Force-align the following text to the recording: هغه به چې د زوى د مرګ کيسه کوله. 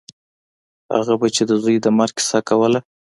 هغه 0.95 1.13
به 1.19 1.27
چې 1.35 1.43
د 1.49 1.51
زوى 1.63 1.77
د 1.81 1.87
مرګ 1.97 2.15
کيسه 2.17 2.39
کوله. 2.49 2.79